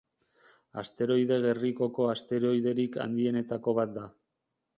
[0.83, 4.09] Asteroide gerrikoko asteroiderik handienetako bat da.